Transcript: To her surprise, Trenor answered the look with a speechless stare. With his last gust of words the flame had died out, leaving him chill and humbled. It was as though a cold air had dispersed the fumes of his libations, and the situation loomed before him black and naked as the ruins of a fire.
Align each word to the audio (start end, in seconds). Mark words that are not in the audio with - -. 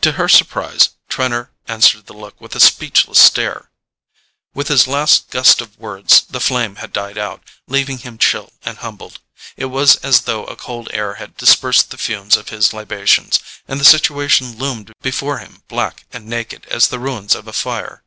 To 0.00 0.12
her 0.12 0.30
surprise, 0.30 0.96
Trenor 1.10 1.50
answered 1.68 2.06
the 2.06 2.14
look 2.14 2.40
with 2.40 2.56
a 2.56 2.58
speechless 2.58 3.18
stare. 3.20 3.70
With 4.54 4.68
his 4.68 4.86
last 4.86 5.28
gust 5.28 5.60
of 5.60 5.78
words 5.78 6.22
the 6.22 6.40
flame 6.40 6.76
had 6.76 6.90
died 6.90 7.18
out, 7.18 7.42
leaving 7.68 7.98
him 7.98 8.16
chill 8.16 8.54
and 8.64 8.78
humbled. 8.78 9.20
It 9.58 9.66
was 9.66 9.96
as 9.96 10.20
though 10.22 10.46
a 10.46 10.56
cold 10.56 10.88
air 10.94 11.16
had 11.16 11.36
dispersed 11.36 11.90
the 11.90 11.98
fumes 11.98 12.34
of 12.34 12.48
his 12.48 12.72
libations, 12.72 13.40
and 13.68 13.78
the 13.78 13.84
situation 13.84 14.56
loomed 14.56 14.94
before 15.02 15.36
him 15.40 15.62
black 15.68 16.06
and 16.14 16.24
naked 16.24 16.64
as 16.70 16.88
the 16.88 16.98
ruins 16.98 17.34
of 17.34 17.46
a 17.46 17.52
fire. 17.52 18.04